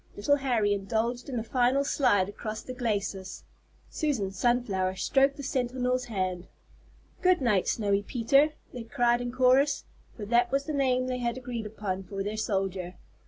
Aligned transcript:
Little 0.15 0.37
Harry 0.37 0.73
indulged 0.73 1.29
in 1.29 1.37
a 1.37 1.43
final 1.43 1.83
slide 1.83 2.27
across 2.27 2.63
the 2.63 2.73
glacis. 2.73 3.43
Susan 3.87 4.31
Sunflower 4.31 4.95
stroked 4.95 5.37
the 5.37 5.43
Sentinel's 5.43 6.05
hand. 6.05 6.47
"Good 7.21 7.39
night, 7.39 7.67
Snowy 7.67 8.01
Peter!" 8.01 8.53
they 8.73 8.83
cried 8.83 9.21
in 9.21 9.31
chorus, 9.31 9.85
for 10.15 10.25
that 10.25 10.51
was 10.51 10.63
the 10.63 10.73
name 10.73 11.05
they 11.05 11.19
had 11.19 11.37
agreed 11.37 11.67
upon 11.67 12.01
for 12.01 12.23
their 12.23 12.35
soldier. 12.35 12.95